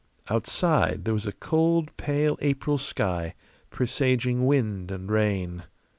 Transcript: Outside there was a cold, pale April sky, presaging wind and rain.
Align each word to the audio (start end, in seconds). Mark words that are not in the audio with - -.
Outside 0.31 1.05
there 1.05 1.13
was 1.13 1.27
a 1.27 1.31
cold, 1.31 1.95
pale 1.95 2.35
April 2.41 2.79
sky, 2.79 3.35
presaging 3.69 4.47
wind 4.47 4.89
and 4.89 5.11
rain. 5.11 5.61